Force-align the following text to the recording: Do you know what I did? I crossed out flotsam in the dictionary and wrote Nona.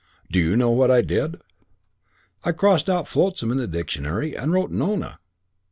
Do 0.31 0.39
you 0.39 0.55
know 0.57 0.71
what 0.71 0.89
I 0.89 1.01
did? 1.03 1.37
I 2.43 2.53
crossed 2.53 2.89
out 2.89 3.07
flotsam 3.07 3.51
in 3.51 3.57
the 3.57 3.67
dictionary 3.67 4.35
and 4.35 4.51
wrote 4.51 4.71
Nona. 4.71 5.19